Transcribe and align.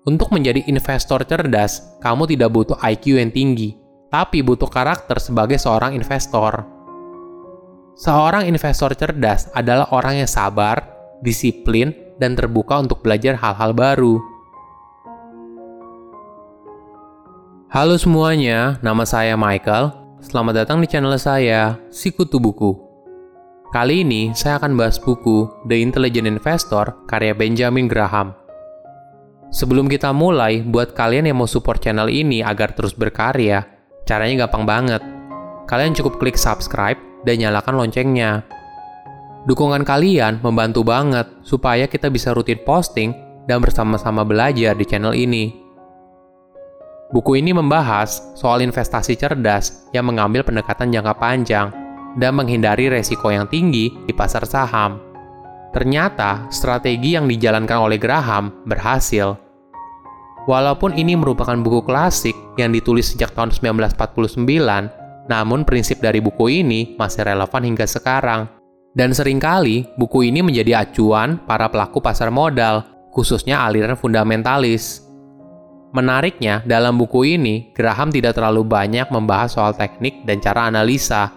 Untuk 0.00 0.32
menjadi 0.32 0.64
investor 0.64 1.28
cerdas, 1.28 2.00
kamu 2.00 2.24
tidak 2.24 2.48
butuh 2.56 2.80
IQ 2.80 3.20
yang 3.20 3.28
tinggi, 3.28 3.76
tapi 4.08 4.40
butuh 4.40 4.72
karakter 4.72 5.20
sebagai 5.20 5.60
seorang 5.60 5.92
investor. 5.92 6.64
Seorang 8.00 8.48
investor 8.48 8.96
cerdas 8.96 9.52
adalah 9.52 9.92
orang 9.92 10.24
yang 10.24 10.30
sabar, 10.30 10.88
disiplin, 11.20 11.92
dan 12.16 12.32
terbuka 12.32 12.80
untuk 12.80 13.04
belajar 13.04 13.36
hal-hal 13.36 13.76
baru. 13.76 14.16
Halo 17.68 18.00
semuanya, 18.00 18.80
nama 18.80 19.04
saya 19.04 19.36
Michael. 19.36 19.92
Selamat 20.24 20.64
datang 20.64 20.80
di 20.80 20.88
channel 20.88 21.12
saya, 21.20 21.76
Sikutu 21.92 22.40
Buku. 22.40 22.72
Kali 23.68 24.00
ini 24.00 24.32
saya 24.32 24.56
akan 24.56 24.80
bahas 24.80 24.96
buku 24.96 25.44
The 25.68 25.76
Intelligent 25.76 26.24
Investor 26.24 27.04
karya 27.04 27.36
Benjamin 27.36 27.84
Graham. 27.84 28.39
Sebelum 29.50 29.90
kita 29.90 30.14
mulai, 30.14 30.62
buat 30.62 30.94
kalian 30.94 31.26
yang 31.26 31.42
mau 31.42 31.50
support 31.50 31.82
channel 31.82 32.06
ini 32.06 32.38
agar 32.38 32.70
terus 32.70 32.94
berkarya, 32.94 33.66
caranya 34.06 34.46
gampang 34.46 34.62
banget. 34.62 35.02
Kalian 35.66 35.90
cukup 35.90 36.22
klik 36.22 36.38
subscribe 36.38 36.98
dan 37.26 37.42
nyalakan 37.42 37.82
loncengnya. 37.82 38.46
Dukungan 39.50 39.82
kalian 39.82 40.38
membantu 40.38 40.86
banget 40.86 41.26
supaya 41.42 41.90
kita 41.90 42.14
bisa 42.14 42.30
rutin 42.30 42.62
posting 42.62 43.10
dan 43.50 43.58
bersama-sama 43.58 44.22
belajar 44.22 44.78
di 44.78 44.86
channel 44.86 45.18
ini. 45.18 45.50
Buku 47.10 47.42
ini 47.42 47.50
membahas 47.50 48.22
soal 48.38 48.62
investasi 48.62 49.18
cerdas 49.18 49.90
yang 49.90 50.06
mengambil 50.06 50.46
pendekatan 50.46 50.94
jangka 50.94 51.18
panjang 51.18 51.74
dan 52.22 52.38
menghindari 52.38 52.86
resiko 52.86 53.34
yang 53.34 53.50
tinggi 53.50 53.90
di 54.06 54.14
pasar 54.14 54.46
saham. 54.46 55.09
Ternyata, 55.70 56.50
strategi 56.50 57.14
yang 57.14 57.30
dijalankan 57.30 57.78
oleh 57.78 57.98
Graham 57.98 58.66
berhasil. 58.66 59.38
Walaupun 60.50 60.98
ini 60.98 61.14
merupakan 61.14 61.54
buku 61.54 61.86
klasik 61.86 62.34
yang 62.58 62.74
ditulis 62.74 63.14
sejak 63.14 63.30
tahun 63.38 63.54
1949, 63.54 65.30
namun 65.30 65.62
prinsip 65.62 66.02
dari 66.02 66.18
buku 66.18 66.64
ini 66.64 66.98
masih 66.98 67.22
relevan 67.22 67.62
hingga 67.62 67.86
sekarang. 67.86 68.50
Dan 68.90 69.14
sering 69.14 69.38
kali, 69.38 69.86
buku 69.94 70.26
ini 70.26 70.42
menjadi 70.42 70.82
acuan 70.82 71.38
para 71.46 71.70
pelaku 71.70 72.02
pasar 72.02 72.34
modal, 72.34 72.82
khususnya 73.14 73.62
aliran 73.62 73.94
fundamentalis. 73.94 75.06
Menariknya, 75.94 76.66
dalam 76.66 76.98
buku 76.98 77.38
ini, 77.38 77.70
Graham 77.70 78.10
tidak 78.10 78.34
terlalu 78.34 78.66
banyak 78.66 79.06
membahas 79.14 79.54
soal 79.54 79.70
teknik 79.74 80.26
dan 80.26 80.42
cara 80.42 80.66
analisa, 80.66 81.30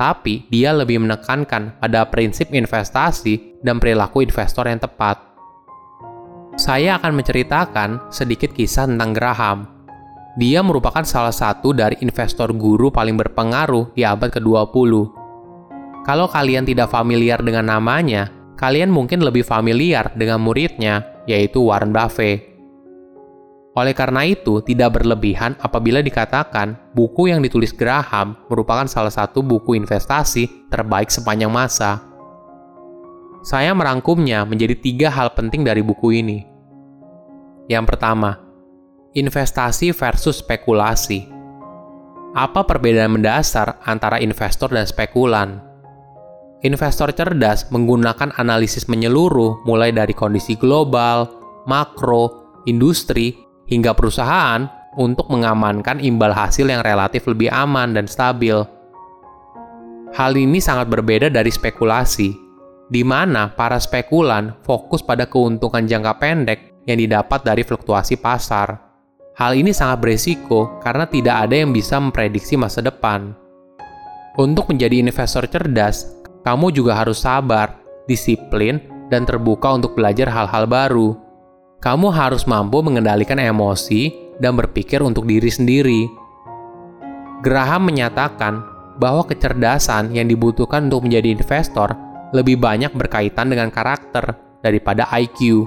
tapi 0.00 0.48
dia 0.48 0.72
lebih 0.72 0.96
menekankan 1.04 1.76
pada 1.76 2.08
prinsip 2.08 2.48
investasi 2.56 3.60
dan 3.60 3.76
perilaku 3.76 4.24
investor 4.24 4.64
yang 4.64 4.80
tepat. 4.80 5.20
Saya 6.56 6.96
akan 6.96 7.20
menceritakan 7.20 8.08
sedikit 8.08 8.56
kisah 8.56 8.88
tentang 8.88 9.12
Graham. 9.12 9.68
Dia 10.40 10.64
merupakan 10.64 11.04
salah 11.04 11.36
satu 11.36 11.76
dari 11.76 12.00
investor 12.00 12.56
guru 12.56 12.88
paling 12.88 13.20
berpengaruh 13.20 13.92
di 13.92 14.00
abad 14.00 14.32
ke-20. 14.32 14.92
Kalau 16.00 16.26
kalian 16.32 16.64
tidak 16.64 16.88
familiar 16.88 17.44
dengan 17.44 17.76
namanya, 17.76 18.32
kalian 18.56 18.88
mungkin 18.88 19.20
lebih 19.20 19.44
familiar 19.44 20.16
dengan 20.16 20.40
muridnya, 20.40 21.04
yaitu 21.28 21.60
Warren 21.60 21.92
Buffett. 21.92 22.49
Oleh 23.70 23.94
karena 23.94 24.26
itu, 24.26 24.58
tidak 24.66 24.98
berlebihan 24.98 25.54
apabila 25.62 26.02
dikatakan 26.02 26.74
buku 26.90 27.30
yang 27.30 27.38
ditulis 27.38 27.70
Graham 27.70 28.34
merupakan 28.50 28.90
salah 28.90 29.14
satu 29.14 29.46
buku 29.46 29.78
investasi 29.78 30.66
terbaik 30.66 31.06
sepanjang 31.06 31.54
masa. 31.54 32.02
Saya 33.46 33.70
merangkumnya 33.72 34.42
menjadi 34.42 34.74
tiga 34.74 35.08
hal 35.08 35.32
penting 35.38 35.62
dari 35.62 35.86
buku 35.86 36.18
ini. 36.18 36.42
Yang 37.70 37.94
pertama, 37.94 38.42
investasi 39.14 39.94
versus 39.94 40.42
spekulasi. 40.42 41.30
Apa 42.34 42.66
perbedaan 42.66 43.14
mendasar 43.14 43.78
antara 43.86 44.18
investor 44.18 44.74
dan 44.74 44.86
spekulan? 44.86 45.62
Investor 46.66 47.14
cerdas 47.14 47.70
menggunakan 47.72 48.34
analisis 48.36 48.90
menyeluruh 48.90 49.62
mulai 49.64 49.94
dari 49.94 50.12
kondisi 50.12 50.58
global, 50.58 51.30
makro, 51.64 52.52
industri, 52.68 53.49
hingga 53.70 53.94
perusahaan 53.94 54.66
untuk 54.98 55.30
mengamankan 55.30 56.02
imbal 56.02 56.34
hasil 56.34 56.66
yang 56.66 56.82
relatif 56.82 57.24
lebih 57.30 57.48
aman 57.54 57.94
dan 57.94 58.10
stabil. 58.10 58.58
Hal 60.10 60.34
ini 60.34 60.58
sangat 60.58 60.90
berbeda 60.90 61.30
dari 61.30 61.54
spekulasi, 61.54 62.34
di 62.90 63.02
mana 63.06 63.54
para 63.54 63.78
spekulan 63.78 64.58
fokus 64.66 65.06
pada 65.06 65.30
keuntungan 65.30 65.86
jangka 65.86 66.18
pendek 66.18 66.60
yang 66.90 66.98
didapat 66.98 67.46
dari 67.46 67.62
fluktuasi 67.62 68.18
pasar. 68.18 68.74
Hal 69.38 69.54
ini 69.54 69.70
sangat 69.70 70.02
beresiko 70.02 70.82
karena 70.82 71.06
tidak 71.06 71.46
ada 71.46 71.54
yang 71.54 71.70
bisa 71.70 72.02
memprediksi 72.02 72.58
masa 72.58 72.82
depan. 72.82 73.30
Untuk 74.34 74.66
menjadi 74.74 74.98
investor 74.98 75.46
cerdas, 75.46 76.10
kamu 76.42 76.74
juga 76.74 76.98
harus 76.98 77.22
sabar, 77.22 77.78
disiplin, 78.10 78.82
dan 79.06 79.22
terbuka 79.22 79.70
untuk 79.70 79.94
belajar 79.94 80.26
hal-hal 80.26 80.66
baru 80.66 81.29
kamu 81.80 82.12
harus 82.12 82.44
mampu 82.44 82.84
mengendalikan 82.84 83.40
emosi 83.40 84.12
dan 84.36 84.52
berpikir 84.52 85.00
untuk 85.00 85.24
diri 85.24 85.48
sendiri. 85.48 86.04
Graham 87.40 87.88
menyatakan 87.88 88.60
bahwa 89.00 89.24
kecerdasan 89.24 90.12
yang 90.12 90.28
dibutuhkan 90.28 90.92
untuk 90.92 91.08
menjadi 91.08 91.32
investor 91.32 91.96
lebih 92.36 92.60
banyak 92.60 92.92
berkaitan 92.92 93.48
dengan 93.48 93.72
karakter 93.72 94.36
daripada 94.60 95.08
IQ. 95.16 95.64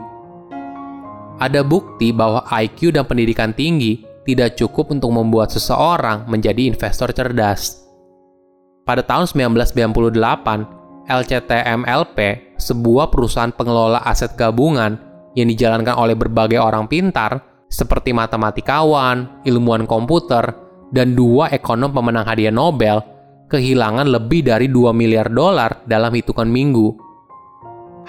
Ada 1.41 1.66
bukti 1.66 2.13
bahwa 2.13 2.45
IQ 2.45 2.94
dan 2.94 3.09
pendidikan 3.09 3.50
tinggi 3.57 4.06
tidak 4.22 4.53
cukup 4.53 4.94
untuk 4.94 5.09
membuat 5.09 5.50
seseorang 5.50 6.30
menjadi 6.30 6.69
investor 6.69 7.09
cerdas. 7.09 7.81
Pada 8.85 9.01
tahun 9.01 9.25
1998, 9.25 11.09
LCTMLP, 11.09 12.18
sebuah 12.62 13.09
perusahaan 13.09 13.51
pengelola 13.51 14.06
aset 14.06 14.38
gabungan, 14.38 15.12
yang 15.33 15.49
dijalankan 15.49 15.97
oleh 15.97 16.13
berbagai 16.13 16.61
orang 16.61 16.85
pintar 16.85 17.41
seperti 17.69 18.13
matematikawan, 18.13 19.41
ilmuwan 19.45 19.89
komputer, 19.89 20.53
dan 20.94 21.17
dua 21.17 21.49
ekonom 21.49 21.89
pemenang 21.89 22.29
hadiah 22.29 22.53
Nobel 22.53 23.01
kehilangan 23.53 24.09
lebih 24.09 24.45
dari 24.49 24.66
2 24.66 24.89
miliar 24.97 25.29
dolar 25.29 25.85
dalam 25.85 26.09
hitungan 26.13 26.49
minggu. 26.49 26.97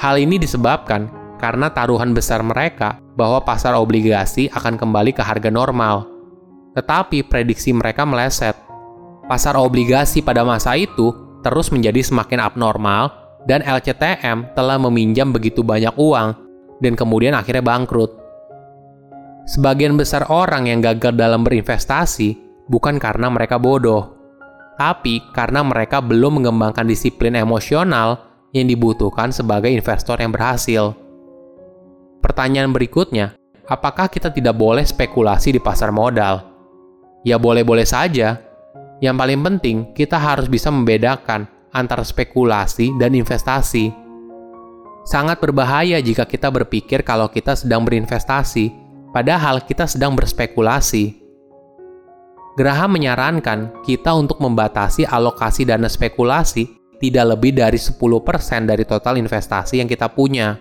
Hal 0.00 0.16
ini 0.16 0.40
disebabkan 0.40 1.12
karena 1.36 1.68
taruhan 1.68 2.16
besar 2.16 2.40
mereka 2.40 2.96
bahwa 3.12 3.44
pasar 3.44 3.76
obligasi 3.76 4.48
akan 4.48 4.80
kembali 4.80 5.12
ke 5.12 5.20
harga 5.20 5.52
normal. 5.52 6.08
Tetapi 6.72 7.28
prediksi 7.28 7.76
mereka 7.76 8.08
meleset. 8.08 8.56
Pasar 9.28 9.56
obligasi 9.60 10.24
pada 10.24 10.44
masa 10.44 10.76
itu 10.80 11.12
terus 11.44 11.68
menjadi 11.68 12.00
semakin 12.00 12.40
abnormal 12.40 13.12
dan 13.44 13.60
LCTM 13.60 14.56
telah 14.56 14.80
meminjam 14.80 15.28
begitu 15.28 15.60
banyak 15.60 15.92
uang 16.00 16.43
dan 16.78 16.98
kemudian 16.98 17.34
akhirnya 17.36 17.62
bangkrut. 17.62 18.10
Sebagian 19.44 19.94
besar 20.00 20.24
orang 20.32 20.72
yang 20.72 20.80
gagal 20.80 21.12
dalam 21.12 21.44
berinvestasi 21.44 22.40
bukan 22.66 22.96
karena 22.96 23.28
mereka 23.28 23.60
bodoh, 23.60 24.16
tapi 24.80 25.20
karena 25.36 25.60
mereka 25.60 26.00
belum 26.00 26.40
mengembangkan 26.40 26.88
disiplin 26.88 27.36
emosional 27.36 28.24
yang 28.56 28.70
dibutuhkan 28.70 29.34
sebagai 29.34 29.68
investor 29.68 30.16
yang 30.16 30.32
berhasil. 30.32 30.96
Pertanyaan 32.24 32.72
berikutnya, 32.72 33.36
apakah 33.68 34.08
kita 34.08 34.32
tidak 34.32 34.56
boleh 34.56 34.86
spekulasi 34.86 35.52
di 35.52 35.60
pasar 35.60 35.92
modal? 35.92 36.40
Ya 37.20 37.36
boleh-boleh 37.36 37.84
saja. 37.84 38.40
Yang 39.04 39.16
paling 39.20 39.40
penting, 39.44 39.76
kita 39.92 40.16
harus 40.16 40.48
bisa 40.48 40.72
membedakan 40.72 41.44
antara 41.74 42.00
spekulasi 42.00 42.96
dan 42.96 43.12
investasi 43.12 44.03
Sangat 45.04 45.36
berbahaya 45.36 46.00
jika 46.00 46.24
kita 46.24 46.48
berpikir 46.48 47.04
kalau 47.04 47.28
kita 47.28 47.52
sedang 47.52 47.84
berinvestasi, 47.84 48.72
padahal 49.12 49.60
kita 49.60 49.84
sedang 49.84 50.16
berspekulasi. 50.16 51.20
Graham 52.56 52.96
menyarankan 52.96 53.84
kita 53.84 54.16
untuk 54.16 54.40
membatasi 54.40 55.04
alokasi 55.04 55.68
dana 55.68 55.92
spekulasi 55.92 56.72
tidak 57.04 57.36
lebih 57.36 57.52
dari 57.52 57.76
10% 57.76 58.00
dari 58.64 58.88
total 58.88 59.20
investasi 59.20 59.84
yang 59.84 59.90
kita 59.90 60.08
punya. 60.08 60.56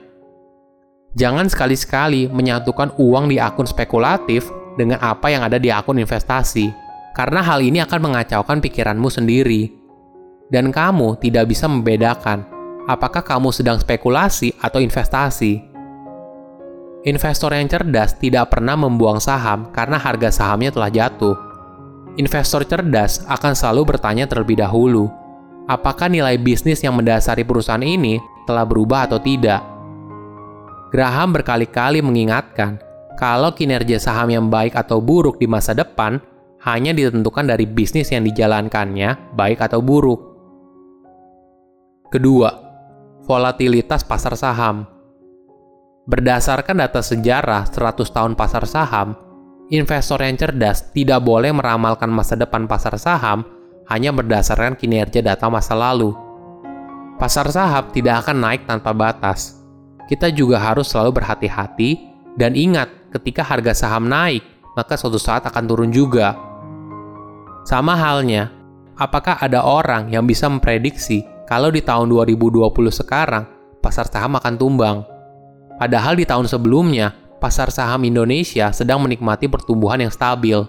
Jangan 1.16 1.48
sekali-sekali 1.48 2.28
menyatukan 2.28 3.00
uang 3.00 3.32
di 3.32 3.40
akun 3.40 3.70
spekulatif 3.70 4.52
dengan 4.76 5.00
apa 5.00 5.32
yang 5.32 5.48
ada 5.48 5.56
di 5.56 5.72
akun 5.72 6.04
investasi, 6.04 6.68
karena 7.16 7.40
hal 7.40 7.64
ini 7.64 7.80
akan 7.80 8.12
mengacaukan 8.12 8.60
pikiranmu 8.60 9.08
sendiri. 9.08 9.72
Dan 10.52 10.74
kamu 10.74 11.16
tidak 11.24 11.48
bisa 11.48 11.70
membedakan 11.72 12.53
apakah 12.88 13.24
kamu 13.24 13.50
sedang 13.56 13.78
spekulasi 13.80 14.56
atau 14.60 14.80
investasi. 14.84 15.64
Investor 17.04 17.52
yang 17.52 17.68
cerdas 17.68 18.16
tidak 18.16 18.56
pernah 18.56 18.80
membuang 18.80 19.20
saham 19.20 19.68
karena 19.76 20.00
harga 20.00 20.32
sahamnya 20.32 20.72
telah 20.72 20.88
jatuh. 20.88 21.36
Investor 22.16 22.64
cerdas 22.64 23.28
akan 23.28 23.52
selalu 23.52 23.96
bertanya 23.96 24.24
terlebih 24.24 24.62
dahulu, 24.64 25.12
apakah 25.68 26.08
nilai 26.08 26.40
bisnis 26.40 26.80
yang 26.80 26.96
mendasari 26.96 27.44
perusahaan 27.44 27.84
ini 27.84 28.24
telah 28.48 28.64
berubah 28.64 29.12
atau 29.12 29.20
tidak. 29.20 29.60
Graham 30.94 31.34
berkali-kali 31.34 32.00
mengingatkan 32.06 32.80
kalau 33.20 33.52
kinerja 33.52 33.98
saham 34.00 34.30
yang 34.30 34.48
baik 34.48 34.78
atau 34.78 35.02
buruk 35.02 35.42
di 35.42 35.50
masa 35.50 35.76
depan 35.76 36.22
hanya 36.64 36.96
ditentukan 36.96 37.44
dari 37.44 37.68
bisnis 37.68 38.08
yang 38.16 38.24
dijalankannya, 38.24 39.36
baik 39.36 39.60
atau 39.60 39.84
buruk. 39.84 40.22
Kedua, 42.08 42.63
volatilitas 43.24 44.04
pasar 44.04 44.36
saham. 44.36 44.84
Berdasarkan 46.04 46.84
data 46.84 47.00
sejarah 47.00 47.64
100 47.72 48.04
tahun 48.12 48.36
pasar 48.36 48.68
saham, 48.68 49.16
investor 49.72 50.20
yang 50.20 50.36
cerdas 50.36 50.92
tidak 50.92 51.24
boleh 51.24 51.56
meramalkan 51.56 52.12
masa 52.12 52.36
depan 52.36 52.68
pasar 52.68 53.00
saham 53.00 53.48
hanya 53.88 54.12
berdasarkan 54.12 54.76
kinerja 54.76 55.24
data 55.24 55.48
masa 55.48 55.72
lalu. 55.72 56.12
Pasar 57.16 57.48
saham 57.48 57.88
tidak 57.96 58.28
akan 58.28 58.44
naik 58.44 58.68
tanpa 58.68 58.92
batas. 58.92 59.56
Kita 60.12 60.28
juga 60.28 60.60
harus 60.60 60.92
selalu 60.92 61.24
berhati-hati 61.24 61.92
dan 62.36 62.60
ingat 62.60 62.92
ketika 63.16 63.40
harga 63.48 63.72
saham 63.72 64.12
naik, 64.12 64.44
maka 64.76 65.00
suatu 65.00 65.16
saat 65.16 65.48
akan 65.48 65.64
turun 65.64 65.92
juga. 65.96 66.36
Sama 67.64 67.96
halnya, 67.96 68.52
apakah 69.00 69.40
ada 69.40 69.64
orang 69.64 70.12
yang 70.12 70.28
bisa 70.28 70.52
memprediksi 70.52 71.24
kalau 71.44 71.70
di 71.70 71.84
tahun 71.84 72.08
2020 72.08 72.72
sekarang 72.90 73.44
pasar 73.84 74.08
saham 74.08 74.40
akan 74.40 74.56
tumbang? 74.56 74.98
Padahal 75.76 76.16
di 76.16 76.24
tahun 76.24 76.48
sebelumnya, 76.48 77.12
pasar 77.44 77.68
saham 77.68 78.08
Indonesia 78.08 78.72
sedang 78.72 79.04
menikmati 79.04 79.52
pertumbuhan 79.52 80.00
yang 80.00 80.14
stabil. 80.14 80.64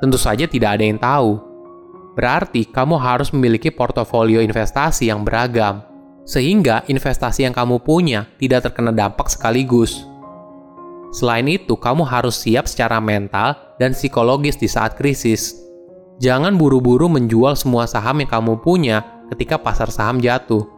Tentu 0.00 0.16
saja 0.16 0.48
tidak 0.48 0.80
ada 0.80 0.84
yang 0.88 0.96
tahu. 0.96 1.36
Berarti 2.16 2.64
kamu 2.64 2.96
harus 2.96 3.28
memiliki 3.36 3.68
portofolio 3.68 4.40
investasi 4.40 5.12
yang 5.12 5.20
beragam, 5.20 5.84
sehingga 6.24 6.80
investasi 6.88 7.44
yang 7.44 7.52
kamu 7.52 7.84
punya 7.84 8.24
tidak 8.40 8.72
terkena 8.72 8.92
dampak 8.92 9.28
sekaligus. 9.28 10.08
Selain 11.12 11.44
itu, 11.44 11.76
kamu 11.76 12.08
harus 12.08 12.40
siap 12.40 12.64
secara 12.64 12.96
mental 12.96 13.76
dan 13.76 13.92
psikologis 13.92 14.56
di 14.56 14.64
saat 14.64 14.96
krisis. 14.96 15.52
Jangan 16.24 16.56
buru-buru 16.56 17.12
menjual 17.12 17.52
semua 17.52 17.84
saham 17.84 18.24
yang 18.24 18.30
kamu 18.32 18.64
punya 18.64 19.11
ketika 19.32 19.56
pasar 19.56 19.88
saham 19.88 20.20
jatuh. 20.20 20.68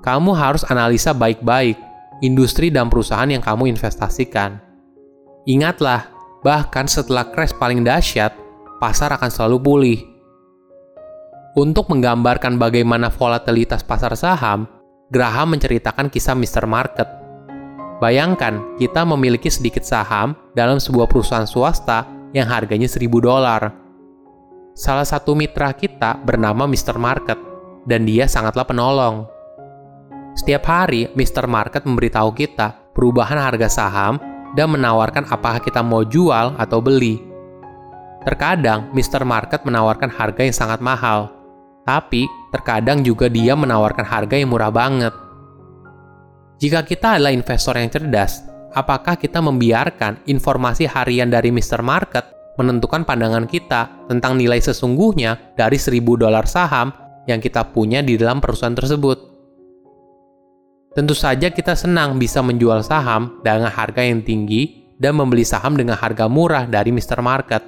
Kamu 0.00 0.32
harus 0.32 0.64
analisa 0.64 1.12
baik-baik 1.12 1.76
industri 2.24 2.68
dan 2.68 2.88
perusahaan 2.88 3.28
yang 3.28 3.42
kamu 3.42 3.72
investasikan. 3.72 4.60
Ingatlah, 5.48 6.08
bahkan 6.44 6.86
setelah 6.86 7.28
crash 7.32 7.56
paling 7.56 7.82
dahsyat, 7.82 8.32
pasar 8.78 9.12
akan 9.16 9.30
selalu 9.32 9.58
pulih. 9.60 9.98
Untuk 11.58 11.90
menggambarkan 11.90 12.60
bagaimana 12.60 13.10
volatilitas 13.10 13.82
pasar 13.82 14.14
saham, 14.14 14.70
Graham 15.10 15.58
menceritakan 15.58 16.06
kisah 16.06 16.38
Mr. 16.38 16.70
Market. 16.70 17.08
Bayangkan, 17.98 18.78
kita 18.78 19.02
memiliki 19.02 19.50
sedikit 19.50 19.82
saham 19.82 20.38
dalam 20.54 20.78
sebuah 20.78 21.10
perusahaan 21.10 21.50
swasta 21.50 22.06
yang 22.30 22.46
harganya 22.46 22.86
1000 22.86 23.18
dolar. 23.18 23.74
Salah 24.78 25.02
satu 25.02 25.34
mitra 25.34 25.74
kita 25.74 26.14
bernama 26.22 26.70
Mr. 26.70 26.94
Market, 26.94 27.49
dan 27.84 28.04
dia 28.04 28.28
sangatlah 28.28 28.66
penolong. 28.66 29.28
Setiap 30.36 30.64
hari, 30.68 31.10
Mr. 31.12 31.44
Market 31.44 31.84
memberitahu 31.84 32.32
kita 32.32 32.92
perubahan 32.94 33.36
harga 33.36 33.68
saham 33.68 34.16
dan 34.54 34.72
menawarkan 34.72 35.26
apakah 35.30 35.62
kita 35.62 35.80
mau 35.84 36.02
jual 36.06 36.54
atau 36.58 36.78
beli. 36.82 37.20
Terkadang, 38.26 38.92
Mr. 38.92 39.24
Market 39.24 39.64
menawarkan 39.64 40.12
harga 40.12 40.42
yang 40.44 40.56
sangat 40.56 40.80
mahal, 40.84 41.32
tapi 41.88 42.28
terkadang 42.52 43.00
juga 43.00 43.32
dia 43.32 43.56
menawarkan 43.56 44.04
harga 44.04 44.36
yang 44.36 44.52
murah 44.52 44.68
banget. 44.68 45.14
Jika 46.60 46.84
kita 46.84 47.16
adalah 47.16 47.32
investor 47.32 47.80
yang 47.80 47.88
cerdas, 47.88 48.44
apakah 48.76 49.16
kita 49.16 49.40
membiarkan 49.40 50.20
informasi 50.28 50.84
harian 50.84 51.32
dari 51.32 51.48
Mr. 51.48 51.80
Market 51.80 52.54
menentukan 52.60 53.08
pandangan 53.08 53.48
kita 53.48 53.88
tentang 54.04 54.36
nilai 54.36 54.60
sesungguhnya 54.60 55.56
dari 55.56 55.80
1000 55.80 56.20
dolar 56.20 56.44
saham 56.44 56.92
yang 57.30 57.42
kita 57.42 57.70
punya 57.70 58.02
di 58.02 58.18
dalam 58.18 58.42
perusahaan 58.42 58.74
tersebut? 58.74 59.30
Tentu 60.90 61.14
saja 61.14 61.54
kita 61.54 61.78
senang 61.78 62.18
bisa 62.18 62.42
menjual 62.42 62.82
saham 62.82 63.38
dengan 63.46 63.70
harga 63.70 64.02
yang 64.02 64.26
tinggi 64.26 64.90
dan 64.98 65.14
membeli 65.14 65.46
saham 65.46 65.78
dengan 65.78 65.94
harga 65.94 66.26
murah 66.26 66.66
dari 66.66 66.90
Mr. 66.90 67.22
Market. 67.22 67.62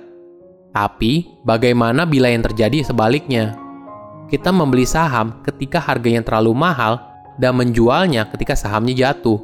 Tapi, 0.75 1.41
bagaimana 1.47 2.03
bila 2.03 2.27
yang 2.27 2.43
terjadi 2.43 2.83
sebaliknya? 2.83 3.55
Kita 4.27 4.51
membeli 4.51 4.89
saham 4.89 5.39
ketika 5.47 5.79
harganya 5.79 6.25
terlalu 6.27 6.51
mahal 6.57 6.99
dan 7.39 7.57
menjualnya 7.57 8.27
ketika 8.33 8.59
sahamnya 8.59 8.97
jatuh. 8.97 9.39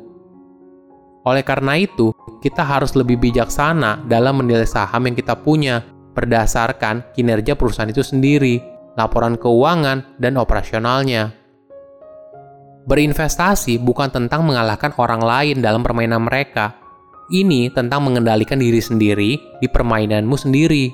Oleh 1.29 1.44
karena 1.44 1.76
itu, 1.76 2.11
kita 2.41 2.64
harus 2.64 2.97
lebih 2.97 3.21
bijaksana 3.21 4.09
dalam 4.09 4.41
menilai 4.41 4.64
saham 4.64 5.06
yang 5.06 5.17
kita 5.17 5.37
punya 5.37 5.85
berdasarkan 6.17 7.05
kinerja 7.12 7.55
perusahaan 7.55 7.93
itu 7.93 8.03
sendiri, 8.03 8.59
laporan 8.99 9.39
keuangan, 9.39 10.19
dan 10.19 10.35
operasionalnya. 10.35 11.31
Berinvestasi 12.91 13.79
bukan 13.79 14.11
tentang 14.11 14.43
mengalahkan 14.43 14.91
orang 14.99 15.23
lain 15.23 15.62
dalam 15.62 15.87
permainan 15.87 16.27
mereka. 16.27 16.75
Ini 17.31 17.71
tentang 17.71 18.03
mengendalikan 18.03 18.59
diri 18.59 18.81
sendiri 18.83 19.37
di 19.61 19.69
permainanmu 19.71 20.35
sendiri. 20.35 20.91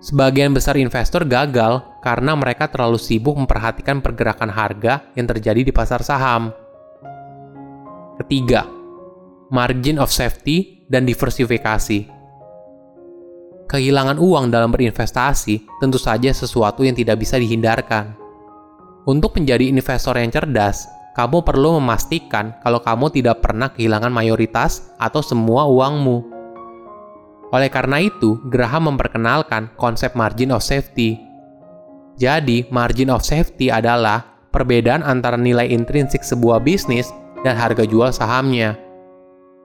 Sebagian 0.00 0.56
besar 0.56 0.80
investor 0.80 1.28
gagal 1.28 1.84
karena 2.00 2.32
mereka 2.32 2.72
terlalu 2.72 2.96
sibuk 2.96 3.36
memperhatikan 3.36 4.00
pergerakan 4.00 4.48
harga 4.48 5.04
yang 5.12 5.28
terjadi 5.28 5.60
di 5.62 5.72
pasar 5.72 6.00
saham. 6.00 6.52
Ketiga, 8.16 8.64
margin 9.52 10.00
of 10.00 10.08
safety 10.08 10.88
dan 10.88 11.04
diversifikasi. 11.04 12.15
Kehilangan 13.66 14.22
uang 14.22 14.54
dalam 14.54 14.70
berinvestasi 14.70 15.82
tentu 15.82 15.98
saja 15.98 16.30
sesuatu 16.30 16.86
yang 16.86 16.94
tidak 16.94 17.18
bisa 17.18 17.34
dihindarkan 17.34 18.26
untuk 19.06 19.38
menjadi 19.38 19.70
investor 19.70 20.18
yang 20.18 20.34
cerdas, 20.34 20.90
kamu 21.14 21.46
perlu 21.46 21.78
memastikan 21.78 22.58
kalau 22.58 22.82
kamu 22.82 23.14
tidak 23.14 23.38
pernah 23.38 23.70
kehilangan 23.70 24.10
mayoritas 24.10 24.90
atau 24.98 25.22
semua 25.22 25.62
uangmu. 25.70 26.26
Oleh 27.54 27.70
karena 27.70 28.02
itu, 28.02 28.42
Graham 28.50 28.90
memperkenalkan 28.90 29.70
konsep 29.78 30.18
margin 30.18 30.50
of 30.50 30.66
safety. 30.66 31.22
Jadi, 32.18 32.66
margin 32.74 33.14
of 33.14 33.22
safety 33.22 33.70
adalah 33.70 34.26
perbedaan 34.50 35.06
antara 35.06 35.38
nilai 35.38 35.70
intrinsik 35.70 36.26
sebuah 36.26 36.58
bisnis 36.66 37.06
dan 37.46 37.54
harga 37.54 37.86
jual 37.86 38.10
sahamnya. 38.10 38.74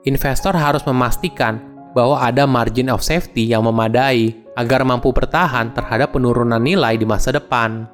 Investor 0.06 0.54
harus 0.54 0.86
memastikan 0.86 1.71
bahwa 1.92 2.20
ada 2.24 2.48
margin 2.48 2.88
of 2.88 3.04
safety 3.04 3.52
yang 3.52 3.68
memadai 3.68 4.36
agar 4.56 4.84
mampu 4.84 5.12
bertahan 5.12 5.72
terhadap 5.76 6.16
penurunan 6.16 6.60
nilai 6.60 7.00
di 7.00 7.08
masa 7.08 7.36
depan. 7.36 7.88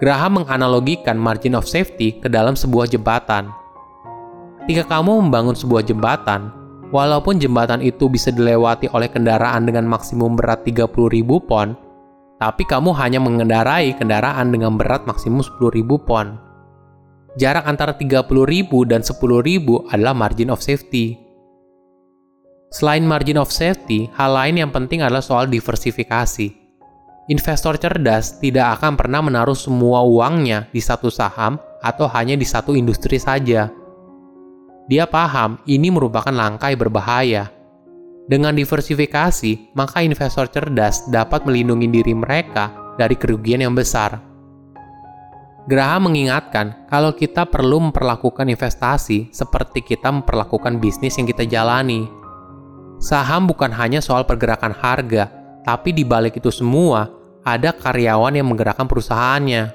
Graham 0.00 0.42
menganalogikan 0.42 1.20
margin 1.20 1.52
of 1.52 1.68
safety 1.68 2.16
ke 2.16 2.28
dalam 2.32 2.56
sebuah 2.56 2.88
jembatan. 2.88 3.52
Ketika 4.64 4.96
kamu 4.96 5.28
membangun 5.28 5.52
sebuah 5.52 5.84
jembatan, 5.84 6.48
walaupun 6.88 7.36
jembatan 7.36 7.84
itu 7.84 8.08
bisa 8.08 8.32
dilewati 8.32 8.88
oleh 8.96 9.12
kendaraan 9.12 9.68
dengan 9.68 9.84
maksimum 9.84 10.38
berat 10.38 10.64
30.000 10.64 10.88
pon, 11.44 11.76
tapi 12.40 12.64
kamu 12.64 12.96
hanya 12.96 13.20
mengendarai 13.20 13.92
kendaraan 13.98 14.48
dengan 14.48 14.80
berat 14.80 15.04
maksimum 15.04 15.44
10.000 15.44 15.84
pon. 16.00 16.40
Jarak 17.36 17.68
antara 17.68 17.92
30.000 17.94 18.30
dan 18.88 19.04
10.000 19.04 19.92
adalah 19.92 20.14
margin 20.16 20.48
of 20.50 20.64
safety. 20.64 21.29
Selain 22.80 23.04
margin 23.04 23.36
of 23.36 23.52
safety, 23.52 24.08
hal 24.16 24.32
lain 24.32 24.56
yang 24.56 24.72
penting 24.72 25.04
adalah 25.04 25.20
soal 25.20 25.44
diversifikasi. 25.44 26.48
Investor 27.28 27.76
cerdas 27.76 28.40
tidak 28.40 28.80
akan 28.80 28.96
pernah 28.96 29.20
menaruh 29.20 29.52
semua 29.52 30.00
uangnya 30.00 30.64
di 30.72 30.80
satu 30.80 31.12
saham 31.12 31.60
atau 31.84 32.08
hanya 32.08 32.40
di 32.40 32.48
satu 32.48 32.72
industri 32.72 33.20
saja. 33.20 33.68
Dia 34.88 35.04
paham 35.04 35.60
ini 35.68 35.92
merupakan 35.92 36.32
langkah 36.32 36.72
yang 36.72 36.80
berbahaya. 36.80 37.52
Dengan 38.24 38.56
diversifikasi, 38.56 39.76
maka 39.76 40.00
investor 40.00 40.48
cerdas 40.48 41.04
dapat 41.12 41.44
melindungi 41.44 41.84
diri 41.84 42.16
mereka 42.16 42.96
dari 42.96 43.12
kerugian 43.12 43.60
yang 43.60 43.76
besar. 43.76 44.16
Graham 45.68 46.08
mengingatkan 46.08 46.88
kalau 46.88 47.12
kita 47.12 47.44
perlu 47.44 47.92
memperlakukan 47.92 48.48
investasi 48.48 49.28
seperti 49.36 49.84
kita 49.84 50.08
memperlakukan 50.08 50.80
bisnis 50.80 51.20
yang 51.20 51.28
kita 51.28 51.44
jalani. 51.44 52.19
Saham 53.00 53.48
bukan 53.48 53.72
hanya 53.72 54.04
soal 54.04 54.28
pergerakan 54.28 54.76
harga, 54.76 55.32
tapi 55.64 55.96
di 55.96 56.04
balik 56.04 56.36
itu 56.36 56.52
semua 56.52 57.08
ada 57.40 57.72
karyawan 57.72 58.36
yang 58.36 58.44
menggerakkan 58.44 58.84
perusahaannya. 58.84 59.72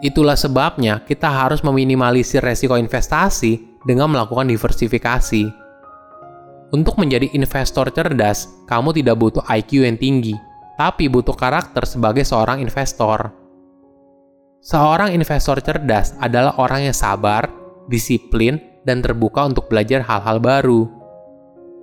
Itulah 0.00 0.38
sebabnya 0.38 1.04
kita 1.04 1.28
harus 1.28 1.60
meminimalisir 1.60 2.40
resiko 2.40 2.80
investasi 2.80 3.82
dengan 3.84 4.08
melakukan 4.08 4.48
diversifikasi. 4.48 5.44
Untuk 6.72 6.96
menjadi 6.96 7.28
investor 7.36 7.92
cerdas, 7.92 8.48
kamu 8.64 8.96
tidak 8.96 9.16
butuh 9.20 9.44
IQ 9.48 9.84
yang 9.84 10.00
tinggi, 10.00 10.36
tapi 10.80 11.08
butuh 11.08 11.36
karakter 11.36 11.84
sebagai 11.84 12.24
seorang 12.24 12.64
investor. 12.64 13.32
Seorang 14.64 15.12
investor 15.12 15.60
cerdas 15.60 16.16
adalah 16.20 16.56
orang 16.60 16.88
yang 16.88 16.96
sabar, 16.96 17.48
disiplin, 17.88 18.60
dan 18.84 19.00
terbuka 19.00 19.44
untuk 19.48 19.68
belajar 19.68 20.04
hal-hal 20.04 20.40
baru. 20.40 20.97